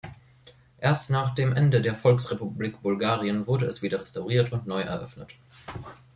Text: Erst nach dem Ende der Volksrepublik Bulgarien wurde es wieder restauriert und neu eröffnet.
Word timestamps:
Erst 0.79 1.11
nach 1.11 1.35
dem 1.35 1.55
Ende 1.55 1.79
der 1.79 1.93
Volksrepublik 1.93 2.81
Bulgarien 2.81 3.45
wurde 3.45 3.67
es 3.67 3.83
wieder 3.83 4.01
restauriert 4.01 4.51
und 4.51 4.65
neu 4.65 4.81
eröffnet. 4.81 5.35